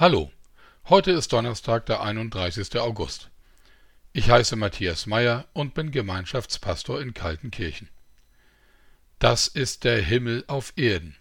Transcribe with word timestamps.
Hallo, 0.00 0.32
heute 0.88 1.10
ist 1.10 1.30
Donnerstag, 1.30 1.84
der 1.84 2.00
31. 2.00 2.78
August. 2.78 3.28
Ich 4.14 4.30
heiße 4.30 4.56
Matthias 4.56 5.04
Meyer 5.04 5.46
und 5.52 5.74
bin 5.74 5.90
Gemeinschaftspastor 5.90 7.02
in 7.02 7.12
Kaltenkirchen. 7.12 7.90
Das 9.18 9.46
ist 9.46 9.84
der 9.84 10.00
Himmel 10.00 10.44
auf 10.46 10.72
Erden, 10.76 11.16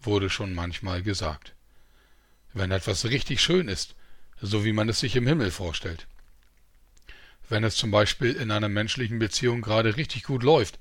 wurde 0.00 0.30
schon 0.30 0.54
manchmal 0.54 1.02
gesagt. 1.02 1.56
Wenn 2.52 2.70
etwas 2.70 3.06
richtig 3.06 3.42
schön 3.42 3.66
ist, 3.66 3.96
so 4.40 4.64
wie 4.64 4.72
man 4.72 4.88
es 4.88 5.00
sich 5.00 5.16
im 5.16 5.26
Himmel 5.26 5.50
vorstellt. 5.50 6.06
Wenn 7.48 7.64
es 7.64 7.74
zum 7.74 7.90
Beispiel 7.90 8.34
in 8.34 8.52
einer 8.52 8.68
menschlichen 8.68 9.18
Beziehung 9.18 9.62
gerade 9.62 9.96
richtig 9.96 10.22
gut 10.22 10.44
läuft 10.44 10.78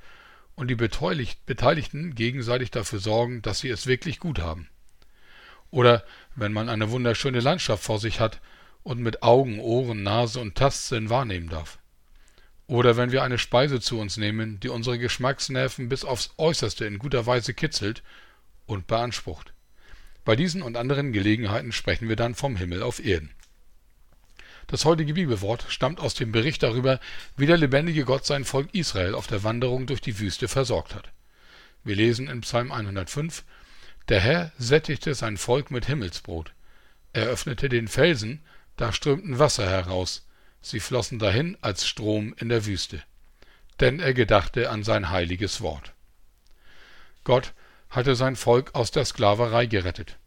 und 0.54 0.68
die 0.68 0.76
Beteiligten 0.76 2.14
gegenseitig 2.14 2.70
dafür 2.70 3.00
sorgen, 3.00 3.42
dass 3.42 3.62
sie 3.62 3.70
es 3.70 3.88
wirklich 3.88 4.20
gut 4.20 4.38
haben. 4.38 4.70
Oder 5.72 6.04
wenn 6.36 6.54
man 6.54 6.70
eine 6.70 6.92
wunderschöne 6.92 7.40
Landschaft 7.40 7.84
vor 7.84 8.00
sich 8.00 8.20
hat 8.20 8.40
und 8.84 9.00
mit 9.00 9.24
Augen, 9.24 9.60
Ohren, 9.60 10.04
Nase 10.04 10.40
und 10.40 10.56
Tastsinn 10.56 11.10
wahrnehmen 11.10 11.50
darf. 11.50 11.80
Oder 12.68 12.96
wenn 12.96 13.12
wir 13.12 13.24
eine 13.24 13.38
Speise 13.38 13.82
zu 13.82 14.00
uns 14.00 14.18
nehmen, 14.18 14.60
die 14.60 14.70
unsere 14.70 14.98
Geschmacksnerven 14.98 15.90
bis 15.90 16.06
aufs 16.06 16.34
Äußerste 16.38 16.86
in 16.86 17.00
guter 17.00 17.26
Weise 17.26 17.54
kitzelt 17.54 18.04
und 18.66 18.88
beansprucht. 18.88 19.54
Bei 20.24 20.36
diesen 20.36 20.62
und 20.62 20.78
anderen 20.78 21.12
Gelegenheiten 21.14 21.72
sprechen 21.72 22.08
wir 22.08 22.16
dann 22.16 22.36
vom 22.36 22.56
Himmel 22.56 22.84
auf 22.84 23.04
Erden. 23.04 23.32
Das 24.68 24.86
heutige 24.86 25.16
Bibelwort 25.16 25.66
stammt 25.68 26.00
aus 26.00 26.14
dem 26.14 26.32
Bericht 26.32 26.64
darüber, 26.64 27.00
wie 27.36 27.46
der 27.46 27.58
lebendige 27.58 28.06
Gott 28.06 28.26
sein 28.26 28.46
Volk 28.46 28.74
Israel 28.74 29.16
auf 29.16 29.28
der 29.28 29.44
Wanderung 29.44 29.86
durch 29.86 30.00
die 30.00 30.18
Wüste 30.20 30.48
versorgt 30.48 30.96
hat. 30.96 31.12
Wir 31.84 31.96
lesen 31.96 32.30
in 32.30 32.42
Psalm 32.42 32.72
105, 32.72 33.44
der 34.10 34.20
Herr 34.20 34.52
sättigte 34.58 35.14
sein 35.14 35.38
Volk 35.38 35.72
mit 35.72 35.86
Himmelsbrot. 35.86 36.54
Er 37.14 37.28
öffnete 37.28 37.70
den 37.70 37.88
Felsen, 37.88 38.42
da 38.78 38.92
strömten 38.92 39.40
Wasser 39.40 39.70
heraus, 39.70 40.28
sie 40.62 40.80
flossen 40.80 41.20
dahin 41.20 41.58
als 41.62 41.88
Strom 41.88 42.34
in 42.38 42.50
der 42.50 42.66
Wüste. 42.66 43.04
Denn 43.80 44.00
er 44.00 44.14
gedachte 44.14 44.70
an 44.70 44.84
sein 44.84 45.10
heiliges 45.10 45.62
Wort. 45.62 45.94
Gott 47.24 47.54
hatte 47.90 48.16
sein 48.16 48.36
Volk 48.36 48.74
aus 48.74 48.92
der 48.92 49.06
Sklaverei 49.06 49.66
gerettet. 49.66 50.18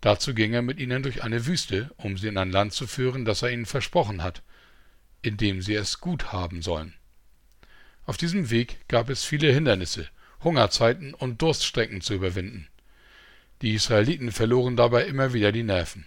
Dazu 0.00 0.34
ging 0.34 0.52
er 0.52 0.62
mit 0.62 0.78
ihnen 0.78 1.02
durch 1.02 1.24
eine 1.24 1.46
Wüste, 1.46 1.90
um 1.96 2.16
sie 2.16 2.28
in 2.28 2.38
ein 2.38 2.52
Land 2.52 2.72
zu 2.72 2.86
führen, 2.86 3.24
das 3.24 3.42
er 3.42 3.50
ihnen 3.50 3.66
versprochen 3.66 4.22
hat, 4.22 4.42
in 5.22 5.36
dem 5.36 5.60
sie 5.62 5.74
es 5.74 6.00
gut 6.00 6.32
haben 6.32 6.62
sollen. 6.62 6.94
Auf 8.04 8.16
diesem 8.16 8.50
Weg 8.50 8.88
gab 8.88 9.10
es 9.10 9.24
viele 9.24 9.52
Hindernisse, 9.52 10.08
Hungerzeiten 10.44 11.14
und 11.14 11.42
Durststrecken 11.42 12.00
zu 12.00 12.14
überwinden. 12.14 12.68
Die 13.62 13.74
Israeliten 13.74 14.30
verloren 14.30 14.76
dabei 14.76 15.04
immer 15.06 15.32
wieder 15.32 15.50
die 15.50 15.64
Nerven. 15.64 16.06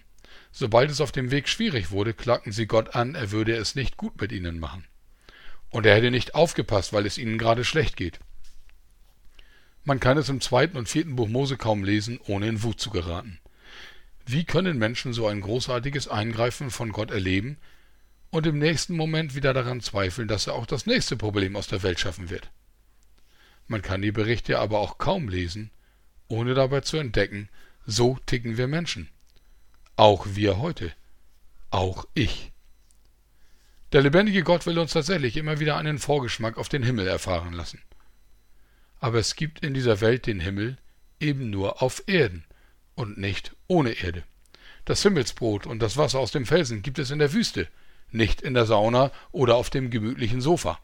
Sobald 0.52 0.90
es 0.90 1.00
auf 1.00 1.12
dem 1.12 1.30
Weg 1.30 1.48
schwierig 1.48 1.90
wurde, 1.90 2.14
klagten 2.14 2.52
sie 2.52 2.66
Gott 2.66 2.94
an, 2.94 3.14
er 3.14 3.30
würde 3.30 3.54
es 3.54 3.74
nicht 3.74 3.96
gut 3.96 4.20
mit 4.20 4.32
ihnen 4.32 4.58
machen. 4.58 4.84
Und 5.70 5.86
er 5.86 5.94
hätte 5.94 6.10
nicht 6.10 6.34
aufgepasst, 6.34 6.92
weil 6.92 7.06
es 7.06 7.18
ihnen 7.18 7.38
gerade 7.38 7.64
schlecht 7.64 7.96
geht. 7.96 8.20
Man 9.84 9.98
kann 9.98 10.16
es 10.16 10.28
im 10.28 10.40
zweiten 10.40 10.76
und 10.76 10.88
vierten 10.88 11.16
Buch 11.16 11.28
Mose 11.28 11.56
kaum 11.56 11.82
lesen, 11.82 12.20
ohne 12.26 12.46
in 12.46 12.62
Wut 12.62 12.80
zu 12.80 12.90
geraten. 12.90 13.38
Wie 14.24 14.44
können 14.44 14.78
Menschen 14.78 15.12
so 15.12 15.26
ein 15.26 15.40
großartiges 15.40 16.08
Eingreifen 16.08 16.70
von 16.70 16.92
Gott 16.92 17.10
erleben 17.10 17.56
und 18.30 18.46
im 18.46 18.58
nächsten 18.58 18.94
Moment 18.96 19.34
wieder 19.34 19.52
daran 19.52 19.80
zweifeln, 19.80 20.28
dass 20.28 20.46
er 20.46 20.54
auch 20.54 20.66
das 20.66 20.86
nächste 20.86 21.16
Problem 21.16 21.56
aus 21.56 21.66
der 21.66 21.82
Welt 21.82 21.98
schaffen 21.98 22.30
wird? 22.30 22.50
Man 23.66 23.82
kann 23.82 24.02
die 24.02 24.12
Berichte 24.12 24.58
aber 24.58 24.78
auch 24.78 24.98
kaum 24.98 25.28
lesen, 25.28 25.70
ohne 26.32 26.54
dabei 26.54 26.80
zu 26.80 26.96
entdecken, 26.96 27.50
so 27.84 28.18
ticken 28.24 28.56
wir 28.56 28.66
Menschen. 28.66 29.08
Auch 29.96 30.26
wir 30.30 30.58
heute. 30.58 30.92
Auch 31.70 32.06
ich. 32.14 32.52
Der 33.92 34.00
lebendige 34.00 34.42
Gott 34.42 34.64
will 34.64 34.78
uns 34.78 34.92
tatsächlich 34.92 35.36
immer 35.36 35.60
wieder 35.60 35.76
einen 35.76 35.98
Vorgeschmack 35.98 36.56
auf 36.56 36.70
den 36.70 36.82
Himmel 36.82 37.06
erfahren 37.06 37.52
lassen. 37.52 37.82
Aber 38.98 39.18
es 39.18 39.36
gibt 39.36 39.62
in 39.62 39.74
dieser 39.74 40.00
Welt 40.00 40.26
den 40.26 40.40
Himmel 40.40 40.78
eben 41.20 41.50
nur 41.50 41.82
auf 41.82 42.02
Erden 42.06 42.44
und 42.94 43.18
nicht 43.18 43.54
ohne 43.66 43.92
Erde. 43.92 44.24
Das 44.86 45.02
Himmelsbrot 45.02 45.66
und 45.66 45.80
das 45.80 45.98
Wasser 45.98 46.18
aus 46.18 46.32
dem 46.32 46.46
Felsen 46.46 46.80
gibt 46.80 46.98
es 46.98 47.10
in 47.10 47.18
der 47.18 47.34
Wüste, 47.34 47.68
nicht 48.10 48.40
in 48.40 48.54
der 48.54 48.64
Sauna 48.64 49.12
oder 49.32 49.56
auf 49.56 49.68
dem 49.68 49.90
gemütlichen 49.90 50.40
Sofa. 50.40 50.80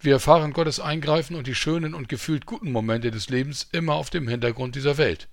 Wir 0.00 0.14
erfahren 0.14 0.52
Gottes 0.52 0.78
Eingreifen 0.78 1.36
und 1.36 1.46
die 1.46 1.54
schönen 1.54 1.94
und 1.94 2.08
gefühlt 2.08 2.46
guten 2.46 2.70
Momente 2.70 3.10
des 3.10 3.28
Lebens 3.28 3.68
immer 3.72 3.94
auf 3.94 4.10
dem 4.10 4.28
Hintergrund 4.28 4.74
dieser 4.74 4.98
Welt, 4.98 5.28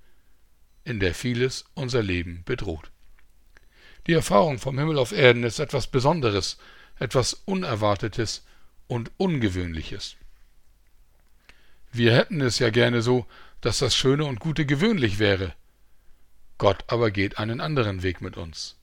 in 0.83 0.99
der 0.99 1.13
vieles 1.13 1.65
unser 1.73 2.01
Leben 2.01 2.43
bedroht. 2.45 2.91
Die 4.07 4.13
Erfahrung 4.13 4.59
vom 4.59 4.77
Himmel 4.77 4.97
auf 4.97 5.11
Erden 5.11 5.43
ist 5.43 5.59
etwas 5.59 5.87
Besonderes, 5.87 6.57
etwas 6.99 7.33
Unerwartetes 7.33 8.45
und 8.87 9.11
Ungewöhnliches. 9.17 10.15
Wir 11.91 12.13
hätten 12.15 12.41
es 12.41 12.59
ja 12.59 12.69
gerne 12.69 13.01
so, 13.01 13.25
dass 13.61 13.79
das 13.79 13.95
Schöne 13.95 14.25
und 14.25 14.39
Gute 14.39 14.65
gewöhnlich 14.65 15.19
wäre. 15.19 15.53
Gott 16.57 16.83
aber 16.87 17.11
geht 17.11 17.37
einen 17.37 17.61
anderen 17.61 18.03
Weg 18.03 18.21
mit 18.21 18.35
uns. 18.37 18.77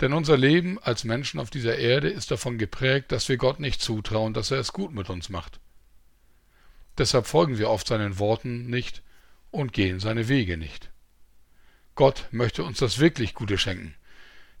Denn 0.00 0.14
unser 0.14 0.38
Leben 0.38 0.78
als 0.78 1.04
Menschen 1.04 1.40
auf 1.40 1.50
dieser 1.50 1.76
Erde 1.76 2.08
ist 2.08 2.30
davon 2.30 2.56
geprägt, 2.56 3.12
dass 3.12 3.28
wir 3.28 3.36
Gott 3.36 3.60
nicht 3.60 3.82
zutrauen, 3.82 4.32
dass 4.32 4.50
er 4.50 4.58
es 4.58 4.72
gut 4.72 4.92
mit 4.92 5.10
uns 5.10 5.28
macht. 5.28 5.60
Deshalb 6.96 7.26
folgen 7.26 7.58
wir 7.58 7.70
oft 7.70 7.86
seinen 7.86 8.18
Worten 8.18 8.66
nicht 8.66 9.02
und 9.50 9.72
gehen 9.72 10.00
seine 10.00 10.28
Wege 10.28 10.56
nicht. 10.56 10.90
Gott 11.94 12.28
möchte 12.30 12.64
uns 12.64 12.78
das 12.78 12.98
wirklich 12.98 13.34
Gute 13.34 13.58
schenken, 13.58 13.94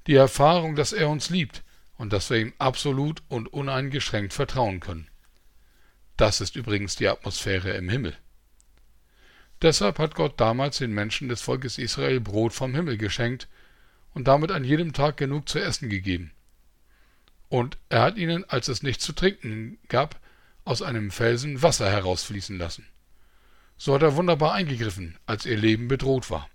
die 0.06 0.14
Erfahrung, 0.14 0.76
dass 0.76 0.92
er 0.92 1.08
uns 1.08 1.30
liebt 1.30 1.62
und 1.96 2.12
dass 2.12 2.28
wir 2.28 2.38
ihm 2.38 2.52
absolut 2.58 3.22
und 3.28 3.52
uneingeschränkt 3.52 4.32
vertrauen 4.32 4.80
können. 4.80 5.08
Das 6.16 6.42
ist 6.42 6.56
übrigens 6.56 6.96
die 6.96 7.08
Atmosphäre 7.08 7.70
im 7.70 7.88
Himmel. 7.88 8.14
Deshalb 9.62 9.98
hat 9.98 10.14
Gott 10.14 10.38
damals 10.40 10.78
den 10.78 10.92
Menschen 10.92 11.28
des 11.28 11.40
Volkes 11.40 11.78
Israel 11.78 12.20
Brot 12.20 12.52
vom 12.52 12.74
Himmel 12.74 12.98
geschenkt, 12.98 13.48
und 14.14 14.28
damit 14.28 14.50
an 14.50 14.64
jedem 14.64 14.92
Tag 14.92 15.16
genug 15.16 15.48
zu 15.48 15.58
essen 15.58 15.88
gegeben. 15.88 16.32
Und 17.48 17.78
er 17.88 18.02
hat 18.02 18.16
ihnen, 18.16 18.48
als 18.48 18.68
es 18.68 18.82
nichts 18.82 19.04
zu 19.04 19.12
trinken 19.12 19.78
gab, 19.88 20.20
aus 20.64 20.82
einem 20.82 21.10
Felsen 21.10 21.62
Wasser 21.62 21.90
herausfließen 21.90 22.56
lassen. 22.58 22.86
So 23.76 23.94
hat 23.94 24.02
er 24.02 24.16
wunderbar 24.16 24.52
eingegriffen, 24.52 25.18
als 25.26 25.46
ihr 25.46 25.56
Leben 25.56 25.88
bedroht 25.88 26.30
war. 26.30 26.48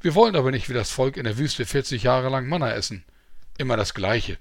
Wir 0.00 0.14
wollen 0.14 0.36
aber 0.36 0.50
nicht 0.50 0.68
wie 0.68 0.74
das 0.74 0.90
Volk 0.90 1.16
in 1.16 1.24
der 1.24 1.38
Wüste 1.38 1.64
40 1.64 2.02
Jahre 2.02 2.28
lang 2.28 2.46
Manna 2.46 2.72
essen, 2.72 3.04
immer 3.56 3.76
das 3.76 3.94
Gleiche. 3.94 4.38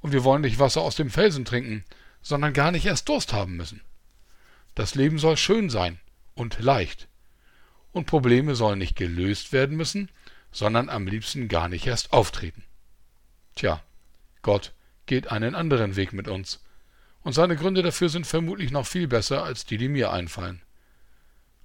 Und 0.00 0.12
wir 0.12 0.22
wollen 0.22 0.42
nicht 0.42 0.58
Wasser 0.58 0.82
aus 0.82 0.96
dem 0.96 1.10
Felsen 1.10 1.44
trinken, 1.44 1.84
sondern 2.20 2.52
gar 2.52 2.70
nicht 2.70 2.84
erst 2.84 3.08
Durst 3.08 3.32
haben 3.32 3.56
müssen. 3.56 3.80
Das 4.74 4.94
Leben 4.94 5.18
soll 5.18 5.36
schön 5.36 5.70
sein 5.70 5.98
und 6.34 6.60
leicht. 6.60 7.08
Und 7.92 8.06
Probleme 8.06 8.54
sollen 8.54 8.78
nicht 8.78 8.96
gelöst 8.96 9.52
werden 9.52 9.76
müssen, 9.76 10.10
sondern 10.52 10.88
am 10.88 11.06
liebsten 11.06 11.48
gar 11.48 11.68
nicht 11.68 11.86
erst 11.86 12.12
auftreten. 12.12 12.62
Tja, 13.56 13.82
Gott 14.42 14.72
geht 15.06 15.32
einen 15.32 15.54
anderen 15.54 15.96
Weg 15.96 16.12
mit 16.12 16.28
uns, 16.28 16.60
und 17.22 17.32
seine 17.32 17.56
Gründe 17.56 17.82
dafür 17.82 18.08
sind 18.08 18.26
vermutlich 18.26 18.70
noch 18.70 18.86
viel 18.86 19.06
besser 19.06 19.44
als 19.44 19.64
die, 19.64 19.78
die 19.78 19.88
mir 19.88 20.12
einfallen. 20.12 20.60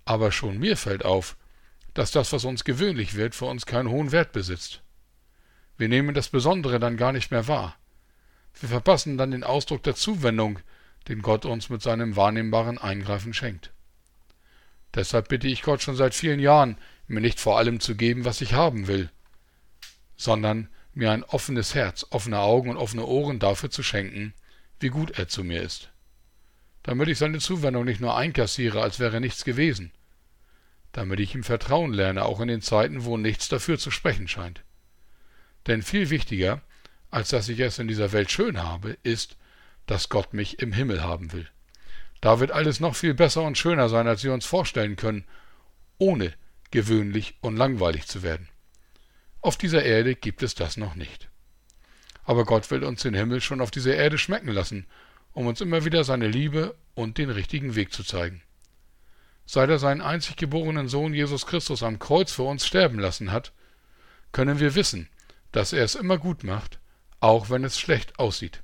Aber 0.05 0.31
schon 0.31 0.59
mir 0.59 0.77
fällt 0.77 1.03
auf, 1.03 1.35
dass 1.93 2.11
das, 2.11 2.31
was 2.31 2.45
uns 2.45 2.63
gewöhnlich 2.63 3.15
wird, 3.15 3.33
für 3.33 3.45
uns 3.45 3.65
keinen 3.65 3.89
hohen 3.89 4.11
Wert 4.11 4.31
besitzt. 4.31 4.81
Wir 5.77 5.89
nehmen 5.89 6.13
das 6.13 6.29
Besondere 6.29 6.79
dann 6.79 6.95
gar 6.95 7.11
nicht 7.11 7.31
mehr 7.31 7.47
wahr. 7.47 7.75
Wir 8.59 8.69
verpassen 8.69 9.17
dann 9.17 9.31
den 9.31 9.43
Ausdruck 9.43 9.83
der 9.83 9.95
Zuwendung, 9.95 10.59
den 11.07 11.21
Gott 11.21 11.45
uns 11.45 11.69
mit 11.69 11.81
seinem 11.81 12.15
wahrnehmbaren 12.15 12.77
Eingreifen 12.77 13.33
schenkt. 13.33 13.71
Deshalb 14.93 15.27
bitte 15.27 15.47
ich 15.47 15.61
Gott 15.61 15.81
schon 15.81 15.95
seit 15.95 16.13
vielen 16.15 16.39
Jahren, 16.39 16.77
mir 17.07 17.21
nicht 17.21 17.39
vor 17.39 17.57
allem 17.57 17.79
zu 17.79 17.95
geben, 17.95 18.25
was 18.25 18.41
ich 18.41 18.53
haben 18.53 18.87
will, 18.87 19.09
sondern 20.15 20.69
mir 20.93 21.11
ein 21.11 21.23
offenes 21.23 21.75
Herz, 21.75 22.05
offene 22.09 22.39
Augen 22.39 22.69
und 22.69 22.77
offene 22.77 23.05
Ohren 23.05 23.39
dafür 23.39 23.69
zu 23.69 23.83
schenken, 23.83 24.33
wie 24.79 24.89
gut 24.89 25.17
er 25.17 25.27
zu 25.27 25.43
mir 25.43 25.61
ist. 25.61 25.89
Damit 26.83 27.07
ich 27.07 27.17
seine 27.17 27.39
Zuwendung 27.39 27.85
nicht 27.85 28.01
nur 28.01 28.15
einkassiere, 28.15 28.81
als 28.81 28.99
wäre 28.99 29.21
nichts 29.21 29.43
gewesen, 29.43 29.91
damit 30.91 31.19
ich 31.19 31.35
ihm 31.35 31.43
vertrauen 31.43 31.93
lerne, 31.93 32.25
auch 32.25 32.39
in 32.39 32.47
den 32.47 32.61
Zeiten, 32.61 33.05
wo 33.05 33.17
nichts 33.17 33.49
dafür 33.49 33.77
zu 33.77 33.91
sprechen 33.91 34.27
scheint. 34.27 34.63
Denn 35.67 35.81
viel 35.81 36.09
wichtiger, 36.09 36.61
als 37.11 37.29
dass 37.29 37.49
ich 37.49 37.59
es 37.59 37.79
in 37.79 37.87
dieser 37.87 38.11
Welt 38.11 38.31
schön 38.31 38.61
habe, 38.61 38.97
ist, 39.03 39.37
dass 39.85 40.09
Gott 40.09 40.33
mich 40.33 40.59
im 40.59 40.73
Himmel 40.73 41.03
haben 41.03 41.31
will. 41.31 41.47
Da 42.21 42.39
wird 42.39 42.51
alles 42.51 42.79
noch 42.79 42.95
viel 42.95 43.13
besser 43.13 43.43
und 43.43 43.57
schöner 43.57 43.89
sein, 43.89 44.07
als 44.07 44.23
wir 44.23 44.33
uns 44.33 44.45
vorstellen 44.45 44.95
können, 44.95 45.25
ohne 45.97 46.33
gewöhnlich 46.71 47.35
und 47.41 47.57
langweilig 47.57 48.07
zu 48.07 48.23
werden. 48.23 48.49
Auf 49.41 49.57
dieser 49.57 49.83
Erde 49.83 50.15
gibt 50.15 50.43
es 50.43 50.55
das 50.55 50.77
noch 50.77 50.95
nicht. 50.95 51.29
Aber 52.23 52.43
Gott 52.43 52.69
will 52.71 52.83
uns 52.83 53.03
den 53.03 53.13
Himmel 53.13 53.39
schon 53.39 53.61
auf 53.61 53.71
dieser 53.71 53.95
Erde 53.95 54.17
schmecken 54.17 54.49
lassen, 54.49 54.85
um 55.31 55.47
uns 55.47 55.61
immer 55.61 55.85
wieder 55.85 56.03
seine 56.03 56.27
Liebe 56.27 56.75
und 56.93 57.17
den 57.17 57.29
richtigen 57.29 57.75
Weg 57.75 57.93
zu 57.93 58.03
zeigen. 58.03 58.41
Seit 59.45 59.69
er 59.69 59.79
seinen 59.79 60.01
einzig 60.01 60.35
geborenen 60.35 60.89
Sohn 60.89 61.13
Jesus 61.13 61.45
Christus 61.45 61.83
am 61.83 61.99
Kreuz 61.99 62.33
für 62.33 62.43
uns 62.43 62.67
sterben 62.67 62.99
lassen 62.99 63.31
hat, 63.31 63.53
können 64.33 64.59
wir 64.59 64.75
wissen, 64.75 65.07
dass 65.53 65.71
er 65.71 65.85
es 65.85 65.95
immer 65.95 66.17
gut 66.17 66.43
macht, 66.43 66.79
auch 67.21 67.49
wenn 67.49 67.63
es 67.63 67.79
schlecht 67.79 68.19
aussieht. 68.19 68.61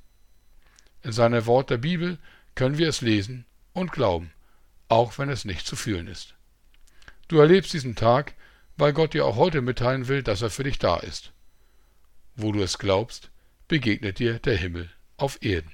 In 1.02 1.12
seinem 1.12 1.46
Wort 1.46 1.70
der 1.70 1.78
Bibel 1.78 2.18
können 2.54 2.76
wir 2.76 2.88
es 2.88 3.00
lesen 3.00 3.46
und 3.72 3.92
glauben, 3.92 4.32
auch 4.88 5.16
wenn 5.16 5.30
es 5.30 5.44
nicht 5.44 5.66
zu 5.66 5.76
fühlen 5.76 6.06
ist. 6.06 6.33
Du 7.28 7.38
erlebst 7.38 7.72
diesen 7.72 7.94
Tag, 7.94 8.34
weil 8.76 8.92
Gott 8.92 9.14
dir 9.14 9.24
auch 9.24 9.36
heute 9.36 9.62
mitteilen 9.62 10.08
will, 10.08 10.22
dass 10.22 10.42
er 10.42 10.50
für 10.50 10.64
dich 10.64 10.78
da 10.78 10.96
ist. 10.96 11.32
Wo 12.36 12.52
du 12.52 12.62
es 12.62 12.78
glaubst, 12.78 13.30
begegnet 13.68 14.18
dir 14.18 14.38
der 14.38 14.56
Himmel 14.56 14.90
auf 15.16 15.38
Erden. 15.42 15.70